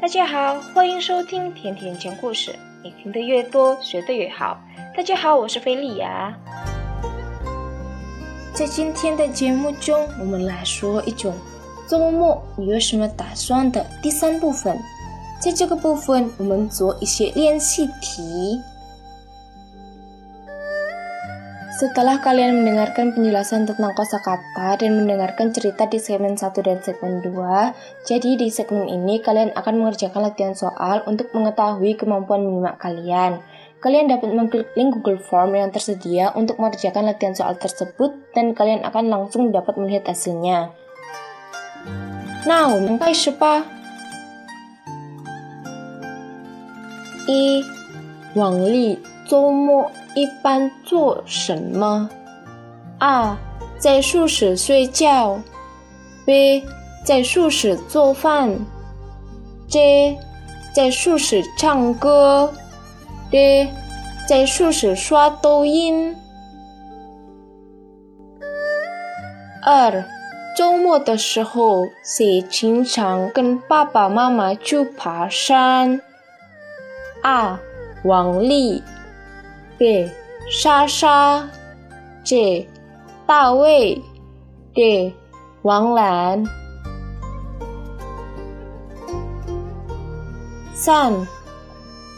[0.00, 2.54] 大家好，欢迎收听甜甜讲故事。
[2.82, 4.58] 你听得越多，学得越好。
[4.96, 6.36] 大家好，我是菲利亚。
[8.52, 11.34] 在今天的节目中，我们来说一种
[11.86, 14.76] 周末你有什么打算的第三部分。
[15.40, 18.60] 在这个部分，我们做一些练习题。
[21.80, 27.32] Setelah kalian mendengarkan penjelasan tentang kosakata dan mendengarkan cerita di segmen 1 dan segmen 2,
[28.04, 33.40] jadi di segmen ini kalian akan mengerjakan latihan soal untuk mengetahui kemampuan menyimak kalian.
[33.80, 38.84] Kalian dapat mengklik link Google Form yang tersedia untuk mengerjakan latihan soal tersebut dan kalian
[38.84, 40.76] akan langsung dapat melihat hasilnya.
[42.44, 43.54] Now, sampai jumpa.
[47.24, 47.64] I
[48.36, 52.10] Wang Li 周末一般做什么？
[52.98, 53.36] 二，
[53.78, 55.38] 在宿舍睡觉。
[56.26, 56.64] B，
[57.06, 58.58] 在宿舍做饭。
[59.68, 60.18] C，
[60.74, 62.52] 在宿舍唱歌。
[63.30, 63.68] D，
[64.28, 66.16] 在宿舍刷抖音。
[69.64, 70.04] 二，
[70.56, 76.00] 周末的时候，谁经常跟爸爸妈妈去爬山？
[77.22, 77.56] 二，
[78.02, 78.82] 王丽。
[79.80, 80.06] 给
[80.50, 81.48] 莎莎
[82.22, 82.68] J.
[83.26, 83.98] 大卫
[84.74, 85.10] 给
[85.62, 86.44] 王兰
[90.74, 91.26] 三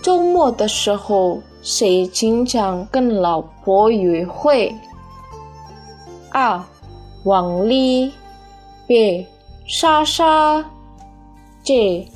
[0.03, 4.75] 周末的时候，谁经常跟老婆约会？
[6.33, 6.61] 二
[7.23, 8.13] 王丽
[8.89, 9.25] 给
[9.69, 10.65] 莎莎
[11.63, 12.09] J.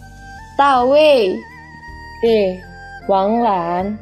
[0.59, 1.39] 大卫
[2.21, 2.61] 给
[3.07, 3.97] 王兰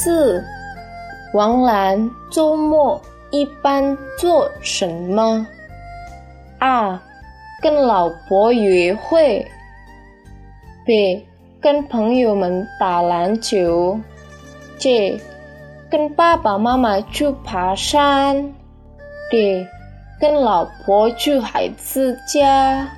[0.00, 0.42] 四，
[1.34, 5.46] 王兰周末一般做什么？
[6.58, 6.98] 二，
[7.60, 9.46] 跟老婆约会。
[10.86, 11.26] B，
[11.60, 14.00] 跟朋友们打篮球。
[14.78, 15.20] C，
[15.90, 18.54] 跟爸爸妈妈去爬山。
[19.30, 19.66] D，
[20.18, 22.88] 跟老婆去孩子家。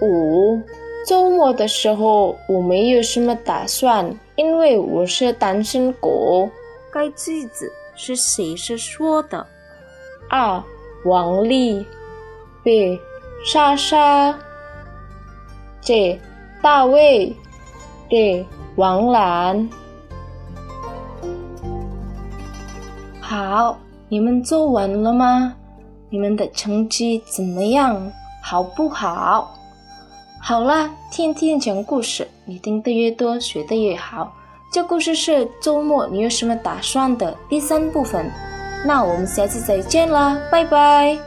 [0.00, 0.60] 五。
[1.06, 6.50] 周末的时候我没有什么打算，因为我是单身狗。
[6.92, 9.46] 该句子是谁是说的？
[10.28, 10.60] 二
[11.04, 11.86] 王丽
[12.64, 12.98] ，B
[13.44, 14.36] 莎莎
[15.80, 16.20] ，C
[16.60, 17.32] 大卫
[18.08, 19.70] ，D 王兰。
[23.20, 23.78] 好，
[24.08, 25.54] 你们做完了吗？
[26.10, 28.10] 你们的成绩怎么样？
[28.42, 29.52] 好不好？
[30.48, 34.32] 好啦，天天讲故事，你听得越多，学得越好。
[34.70, 38.30] 这故事是周末你有什么打算的第三部分。
[38.86, 41.18] 那我们下次再见啦，拜拜。